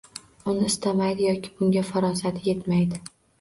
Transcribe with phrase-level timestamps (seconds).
[0.53, 3.05] Uni istamaydi yoki bunga farosati yetmaydi.